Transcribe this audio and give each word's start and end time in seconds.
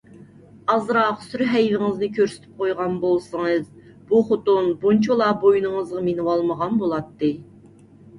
ئازراق 0.75 1.17
سۈر-ھەيۋىڭىزنى 1.25 2.07
كۆرسىتىپ 2.15 2.55
قويغان 2.61 2.95
بولسىڭىز، 3.03 3.67
بۇ 4.13 4.21
خوتۇن 4.29 4.71
بۇنچىۋالا 4.87 5.27
بوينىڭىزغا 5.45 6.03
مىنىۋالمىغان 6.09 6.81
بولاتتى. 6.85 7.31